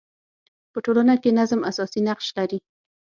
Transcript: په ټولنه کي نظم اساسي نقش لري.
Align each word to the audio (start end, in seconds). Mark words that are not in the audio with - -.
په 0.71 0.79
ټولنه 0.85 1.13
کي 1.23 1.29
نظم 1.39 1.59
اساسي 1.69 1.99
نقش 2.07 2.27
لري. 2.37 2.59